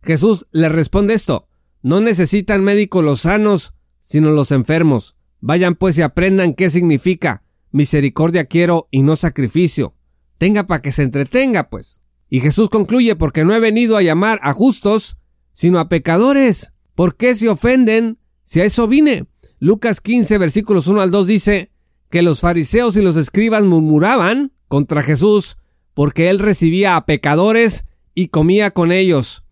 Jesús 0.02 0.48
le 0.50 0.68
responde 0.68 1.14
esto, 1.14 1.46
no 1.82 2.00
necesitan 2.00 2.64
médicos 2.64 3.04
los 3.04 3.20
sanos, 3.20 3.74
sino 4.00 4.32
los 4.32 4.50
enfermos. 4.50 5.14
Vayan 5.38 5.76
pues 5.76 5.96
y 5.96 6.02
aprendan 6.02 6.54
qué 6.54 6.68
significa 6.68 7.44
misericordia 7.70 8.46
quiero 8.46 8.88
y 8.90 9.02
no 9.02 9.14
sacrificio. 9.14 9.94
Tenga 10.36 10.66
para 10.66 10.82
que 10.82 10.90
se 10.90 11.04
entretenga, 11.04 11.70
pues. 11.70 12.00
Y 12.28 12.40
Jesús 12.40 12.70
concluye, 12.70 13.14
porque 13.14 13.44
no 13.44 13.54
he 13.54 13.60
venido 13.60 13.96
a 13.96 14.02
llamar 14.02 14.40
a 14.42 14.54
justos, 14.54 15.18
sino 15.52 15.78
a 15.78 15.88
pecadores. 15.88 16.72
¿Por 16.96 17.16
qué 17.16 17.34
se 17.34 17.48
ofenden 17.48 18.18
si 18.42 18.60
a 18.60 18.64
eso 18.64 18.88
vine? 18.88 19.28
Lucas 19.60 20.00
15, 20.00 20.38
versículos 20.38 20.88
1 20.88 21.02
al 21.02 21.12
2 21.12 21.26
dice 21.28 21.70
que 22.10 22.22
los 22.22 22.40
fariseos 22.40 22.96
y 22.96 23.02
los 23.02 23.16
escribas 23.16 23.62
murmuraban 23.62 24.52
contra 24.66 25.04
Jesús 25.04 25.58
porque 25.98 26.30
él 26.30 26.38
recibía 26.38 26.94
a 26.94 27.06
pecadores 27.06 27.84
y 28.14 28.28
comía 28.28 28.70
con 28.70 28.92
ellos. 28.92 29.42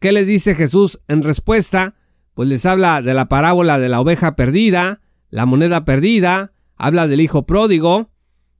¿Qué 0.00 0.12
les 0.12 0.26
dice 0.26 0.54
Jesús 0.54 0.98
en 1.08 1.22
respuesta? 1.22 1.94
Pues 2.34 2.46
les 2.46 2.66
habla 2.66 3.00
de 3.00 3.14
la 3.14 3.30
parábola 3.30 3.78
de 3.78 3.88
la 3.88 4.02
oveja 4.02 4.36
perdida, 4.36 5.00
la 5.30 5.46
moneda 5.46 5.86
perdida, 5.86 6.52
habla 6.76 7.06
del 7.06 7.22
hijo 7.22 7.46
pródigo, 7.46 8.10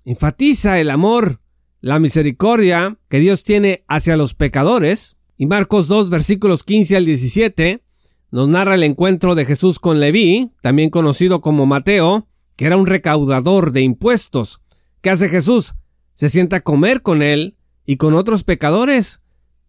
enfatiza 0.06 0.80
el 0.80 0.88
amor 0.88 1.42
la 1.82 1.98
misericordia 1.98 2.96
que 3.10 3.18
Dios 3.18 3.44
tiene 3.44 3.84
hacia 3.88 4.16
los 4.16 4.32
pecadores. 4.32 5.18
Y 5.36 5.44
Marcos 5.44 5.86
2 5.86 6.08
versículos 6.08 6.62
15 6.62 6.96
al 6.96 7.04
17 7.04 7.82
nos 8.30 8.48
narra 8.48 8.74
el 8.74 8.84
encuentro 8.84 9.34
de 9.34 9.44
Jesús 9.44 9.80
con 9.80 10.00
Leví, 10.00 10.52
también 10.62 10.88
conocido 10.88 11.42
como 11.42 11.66
Mateo, 11.66 12.26
que 12.56 12.64
era 12.64 12.78
un 12.78 12.86
recaudador 12.86 13.72
de 13.72 13.82
impuestos. 13.82 14.62
¿Qué 15.02 15.10
hace 15.10 15.28
Jesús? 15.28 15.74
Se 16.14 16.28
sienta 16.28 16.56
a 16.56 16.60
comer 16.60 17.02
con 17.02 17.22
él 17.22 17.56
y 17.84 17.96
con 17.96 18.14
otros 18.14 18.44
pecadores. 18.44 19.20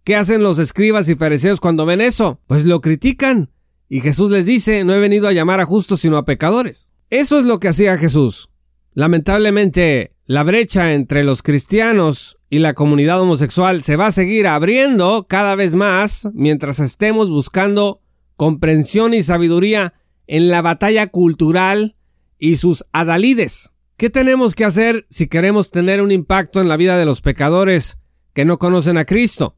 ¿Qué 0.03 0.15
hacen 0.15 0.43
los 0.43 0.59
escribas 0.59 1.09
y 1.09 1.15
fariseos 1.15 1.59
cuando 1.59 1.85
ven 1.85 2.01
eso? 2.01 2.39
Pues 2.47 2.65
lo 2.65 2.79
critican. 2.79 3.51
Y 3.89 4.01
Jesús 4.01 4.31
les 4.31 4.45
dice, 4.45 4.83
no 4.83 4.93
he 4.93 4.99
venido 4.99 5.27
a 5.27 5.33
llamar 5.33 5.59
a 5.59 5.65
justos 5.65 5.99
sino 5.99 6.17
a 6.17 6.25
pecadores. 6.25 6.93
Eso 7.09 7.39
es 7.39 7.45
lo 7.45 7.59
que 7.59 7.67
hacía 7.67 7.97
Jesús. 7.97 8.49
Lamentablemente, 8.93 10.15
la 10.25 10.43
brecha 10.43 10.93
entre 10.93 11.23
los 11.23 11.43
cristianos 11.43 12.39
y 12.49 12.59
la 12.59 12.73
comunidad 12.73 13.19
homosexual 13.21 13.83
se 13.83 13.95
va 13.95 14.07
a 14.07 14.11
seguir 14.11 14.47
abriendo 14.47 15.27
cada 15.27 15.55
vez 15.55 15.75
más 15.75 16.29
mientras 16.33 16.79
estemos 16.79 17.29
buscando 17.29 18.01
comprensión 18.35 19.13
y 19.13 19.21
sabiduría 19.21 19.93
en 20.27 20.49
la 20.49 20.61
batalla 20.61 21.07
cultural 21.07 21.95
y 22.39 22.55
sus 22.55 22.85
adalides. 22.91 23.71
¿Qué 23.97 24.09
tenemos 24.09 24.55
que 24.55 24.65
hacer 24.65 25.07
si 25.09 25.27
queremos 25.27 25.71
tener 25.71 26.01
un 26.01 26.11
impacto 26.11 26.59
en 26.59 26.67
la 26.67 26.75
vida 26.75 26.97
de 26.97 27.05
los 27.05 27.21
pecadores 27.21 27.99
que 28.33 28.43
no 28.43 28.59
conocen 28.59 28.97
a 28.97 29.05
Cristo? 29.05 29.55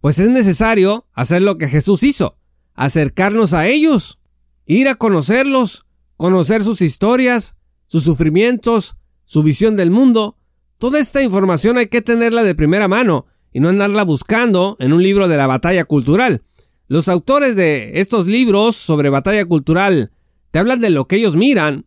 Pues 0.00 0.18
es 0.18 0.28
necesario 0.28 1.06
hacer 1.12 1.42
lo 1.42 1.56
que 1.56 1.68
Jesús 1.68 2.02
hizo, 2.02 2.36
acercarnos 2.74 3.52
a 3.52 3.68
ellos, 3.68 4.18
ir 4.66 4.88
a 4.88 4.96
conocerlos, 4.96 5.86
conocer 6.16 6.64
sus 6.64 6.82
historias, 6.82 7.58
sus 7.86 8.02
sufrimientos, 8.02 8.96
su 9.24 9.44
visión 9.44 9.76
del 9.76 9.92
mundo. 9.92 10.36
Toda 10.78 10.98
esta 10.98 11.22
información 11.22 11.78
hay 11.78 11.86
que 11.86 12.02
tenerla 12.02 12.42
de 12.42 12.56
primera 12.56 12.88
mano 12.88 13.26
y 13.52 13.60
no 13.60 13.68
andarla 13.68 14.02
buscando 14.02 14.76
en 14.80 14.94
un 14.94 15.02
libro 15.04 15.28
de 15.28 15.36
la 15.36 15.46
batalla 15.46 15.84
cultural. 15.84 16.42
Los 16.88 17.08
autores 17.08 17.54
de 17.54 18.00
estos 18.00 18.26
libros 18.26 18.74
sobre 18.74 19.10
batalla 19.10 19.44
cultural 19.44 20.10
te 20.50 20.58
hablan 20.58 20.80
de 20.80 20.90
lo 20.90 21.06
que 21.06 21.16
ellos 21.16 21.36
miran, 21.36 21.85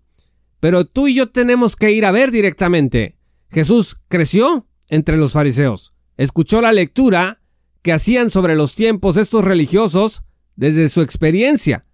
pero 0.59 0.85
tú 0.85 1.07
y 1.07 1.15
yo 1.15 1.29
tenemos 1.29 1.75
que 1.75 1.91
ir 1.91 2.05
a 2.05 2.11
ver 2.11 2.31
directamente. 2.31 3.17
Jesús 3.49 3.99
creció 4.07 4.67
entre 4.89 5.17
los 5.17 5.33
fariseos, 5.33 5.93
escuchó 6.17 6.61
la 6.61 6.71
lectura 6.71 7.41
que 7.81 7.93
hacían 7.93 8.29
sobre 8.29 8.55
los 8.55 8.75
tiempos 8.75 9.17
estos 9.17 9.43
religiosos 9.43 10.23
desde 10.55 10.89
su 10.89 11.01
experiencia, 11.01 11.85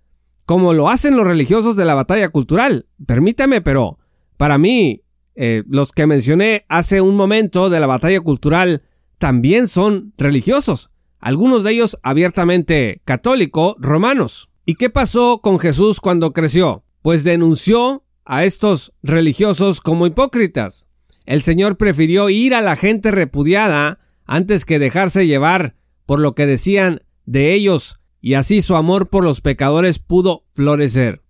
como 0.45 0.73
lo 0.73 0.89
hacen 0.89 1.15
los 1.15 1.25
religiosos 1.25 1.75
de 1.75 1.85
la 1.85 1.93
batalla 1.93 2.29
cultural. 2.29 2.87
Permítame, 3.05 3.61
pero 3.61 3.99
para 4.37 4.57
mí, 4.57 5.03
eh, 5.35 5.63
los 5.67 5.91
que 5.91 6.07
mencioné 6.07 6.65
hace 6.69 7.01
un 7.01 7.15
momento 7.15 7.69
de 7.69 7.79
la 7.79 7.87
batalla 7.87 8.19
cultural 8.21 8.83
también 9.17 9.67
son 9.67 10.13
religiosos, 10.17 10.89
algunos 11.19 11.63
de 11.63 11.71
ellos 11.71 11.97
abiertamente 12.03 13.01
católico 13.05 13.75
romanos. 13.79 14.51
¿Y 14.65 14.75
qué 14.75 14.89
pasó 14.89 15.41
con 15.41 15.59
Jesús 15.59 15.99
cuando 15.99 16.33
creció? 16.33 16.83
Pues 17.01 17.23
denunció 17.23 18.04
a 18.25 18.43
estos 18.43 18.93
religiosos 19.03 19.81
como 19.81 20.07
hipócritas. 20.07 20.89
El 21.25 21.41
Señor 21.41 21.77
prefirió 21.77 22.29
ir 22.29 22.53
a 22.53 22.61
la 22.61 22.75
gente 22.75 23.11
repudiada 23.11 23.99
antes 24.25 24.65
que 24.65 24.79
dejarse 24.79 25.27
llevar 25.27 25.75
por 26.05 26.19
lo 26.19 26.35
que 26.35 26.45
decían 26.45 27.03
de 27.25 27.53
ellos, 27.53 27.99
y 28.21 28.33
así 28.33 28.61
su 28.61 28.75
amor 28.75 29.09
por 29.09 29.23
los 29.23 29.41
pecadores 29.41 29.99
pudo 29.99 30.45
florecer. 30.53 31.23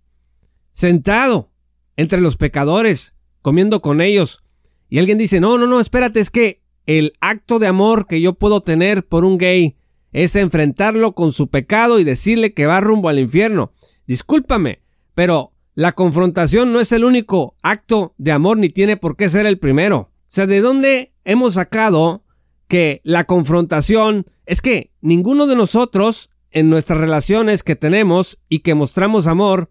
Sentado 0.72 1.52
entre 1.96 2.20
los 2.20 2.36
pecadores, 2.36 3.16
comiendo 3.42 3.80
con 3.80 4.00
ellos, 4.00 4.42
y 4.88 4.98
alguien 4.98 5.18
dice, 5.18 5.40
no, 5.40 5.58
no, 5.58 5.66
no, 5.66 5.80
espérate, 5.80 6.20
es 6.20 6.30
que 6.30 6.62
el 6.86 7.14
acto 7.20 7.58
de 7.58 7.66
amor 7.66 8.06
que 8.06 8.20
yo 8.20 8.34
puedo 8.34 8.60
tener 8.60 9.06
por 9.06 9.24
un 9.24 9.38
gay 9.38 9.76
es 10.12 10.36
enfrentarlo 10.36 11.14
con 11.14 11.32
su 11.32 11.48
pecado 11.48 11.98
y 11.98 12.04
decirle 12.04 12.54
que 12.54 12.66
va 12.66 12.80
rumbo 12.80 13.08
al 13.08 13.18
infierno. 13.18 13.72
Discúlpame, 14.06 14.82
pero 15.14 15.52
la 15.76 15.92
confrontación 15.92 16.72
no 16.72 16.80
es 16.80 16.90
el 16.92 17.04
único 17.04 17.54
acto 17.62 18.14
de 18.16 18.32
amor 18.32 18.56
ni 18.56 18.70
tiene 18.70 18.96
por 18.96 19.14
qué 19.14 19.28
ser 19.28 19.44
el 19.44 19.58
primero. 19.58 19.98
O 19.98 20.26
sea, 20.26 20.46
¿de 20.46 20.62
dónde 20.62 21.12
hemos 21.24 21.54
sacado 21.54 22.24
que 22.66 23.02
la 23.04 23.24
confrontación 23.24 24.24
es 24.46 24.62
que 24.62 24.90
ninguno 25.02 25.46
de 25.46 25.54
nosotros 25.54 26.30
en 26.50 26.70
nuestras 26.70 26.98
relaciones 26.98 27.62
que 27.62 27.76
tenemos 27.76 28.40
y 28.48 28.60
que 28.60 28.74
mostramos 28.74 29.26
amor, 29.26 29.68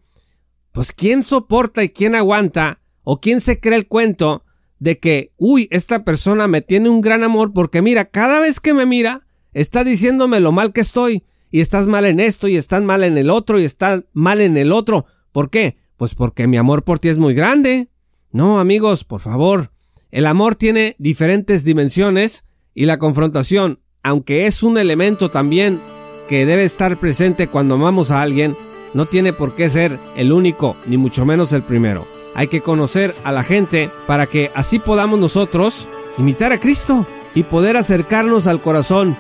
pues 0.72 0.94
quién 0.94 1.24
soporta 1.24 1.84
y 1.84 1.90
quién 1.90 2.14
aguanta 2.14 2.82
o 3.04 3.20
quién 3.20 3.42
se 3.42 3.60
cree 3.60 3.76
el 3.80 3.88
cuento 3.88 4.46
de 4.78 5.00
que, 5.00 5.34
uy, 5.38 5.68
esta 5.72 6.04
persona 6.04 6.48
me 6.48 6.62
tiene 6.62 6.90
un 6.90 7.02
gran 7.02 7.24
amor 7.24 7.52
porque 7.52 7.82
mira, 7.82 8.06
cada 8.06 8.40
vez 8.40 8.60
que 8.60 8.76
me 8.76 8.86
mira, 8.86 9.26
está 9.54 9.84
diciéndome 9.84 10.40
lo 10.40 10.52
mal 10.52 10.72
que 10.72 10.82
estoy 10.82 11.24
y 11.50 11.62
estás 11.62 11.88
mal 11.88 12.06
en 12.06 12.20
esto 12.20 12.48
y 12.48 12.58
estás 12.58 12.84
mal 12.84 13.04
en 13.04 13.18
el 13.18 13.32
otro 13.32 13.60
y 13.60 13.64
estás 13.64 14.04
mal 14.14 14.40
en 14.40 14.56
el 14.56 14.72
otro. 14.72 15.08
¿Por 15.32 15.50
qué? 15.50 15.78
Pues 15.98 16.16
porque 16.16 16.48
mi 16.48 16.58
amor 16.58 16.84
por 16.84 17.00
ti 17.00 17.10
es 17.10 17.18
muy 17.18 17.34
grande. 17.34 17.90
No, 18.32 18.60
amigos, 18.60 19.04
por 19.04 19.22
favor. 19.22 19.72
El 20.12 20.25
amor 20.28 20.56
tiene 20.56 20.96
diferentes 21.00 21.64
dimensiones 21.64 22.46
y 22.74 22.86
la 22.86 23.00
confrontación, 23.00 23.80
aunque 24.04 24.46
es 24.46 24.64
un 24.64 24.78
elemento 24.78 25.32
también 25.32 25.82
que 26.28 26.46
debe 26.46 26.64
estar 26.64 26.98
presente 26.98 27.48
cuando 27.48 27.75
amamos 27.75 28.12
a 28.12 28.22
alguien, 28.22 28.58
no 28.94 29.06
tiene 29.06 29.34
por 29.34 29.56
qué 29.56 29.70
ser 29.70 30.00
el 30.16 30.32
único, 30.32 30.78
ni 30.86 30.98
mucho 30.98 31.25
menos 31.25 31.54
el 31.54 31.64
primero. 31.64 32.08
Hay 32.34 32.48
que 32.48 32.62
conocer 32.62 33.16
a 33.24 33.32
la 33.32 33.44
gente 33.44 33.90
para 34.08 34.25
que 34.25 34.52
así 34.56 34.80
podamos 34.80 35.20
nosotros 35.20 35.90
imitar 36.18 36.52
a 36.52 36.60
Cristo 36.60 37.06
y 37.34 37.44
poder 37.44 37.78
acercarnos 37.78 38.48
al 38.48 38.62
corazón 38.62 39.18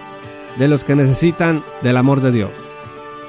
de 0.57 0.67
los 0.67 0.85
que 0.85 0.95
necesitan 0.95 1.63
del 1.81 1.97
amor 1.97 2.21
de 2.21 2.31
Dios. 2.31 2.51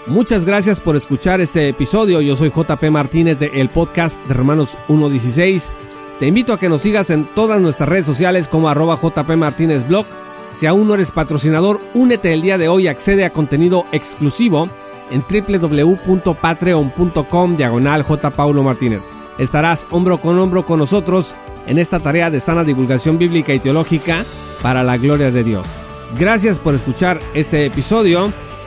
Muchas 0.07 0.45
gracias 0.45 0.81
por 0.81 0.97
escuchar 0.97 1.41
este 1.41 1.69
episodio. 1.69 2.21
Yo 2.21 2.37
soy 2.37 2.51
JP 2.51 2.91
Martínez 2.91 3.39
de 3.39 3.61
el 3.61 3.69
podcast 3.69 4.25
de 4.27 4.35
Romanos 4.35 4.79
1.16. 4.89 5.69
Te 6.21 6.27
invito 6.27 6.53
a 6.53 6.59
que 6.59 6.69
nos 6.69 6.83
sigas 6.83 7.11
en 7.11 7.27
todas 7.27 7.61
nuestras 7.61 7.89
redes 7.89 8.07
sociales 8.07 8.49
como 8.49 8.69
arroba 8.69 8.99
JP 9.01 9.31
Martínez 9.37 9.87
Blog. 9.87 10.07
Si 10.55 10.67
aún 10.67 10.89
no 10.89 10.95
eres 10.95 11.11
patrocinador, 11.11 11.81
únete 11.95 12.33
el 12.33 12.43
día 12.43 12.57
de 12.57 12.69
hoy 12.69 12.85
y 12.85 12.89
accede 12.89 13.25
a 13.25 13.31
contenido 13.31 13.85
exclusivo 13.93 14.69
en 15.11 15.23
www.patreon.com 15.23 17.57
diagonal 17.57 18.03
J. 18.03 18.33
Martínez 18.63 19.13
estarás 19.39 19.87
hombro 19.91 20.19
con 20.19 20.39
hombro 20.39 20.65
con 20.65 20.79
nosotros 20.79 21.35
en 21.67 21.79
esta 21.79 22.01
tarea 22.01 22.31
de 22.31 22.41
sana 22.41 22.65
divulgación 22.65 23.19
bíblica 23.19 23.55
y 23.55 23.59
teológica 23.59 24.25
para 24.63 24.83
la 24.83 24.97
gloria 24.97 25.31
de 25.31 25.45
Dios. 25.45 25.69
Gracias 26.19 26.59
por 26.59 26.75
escuchar 26.75 27.19
este 27.35 27.67
episodio. 27.67 28.33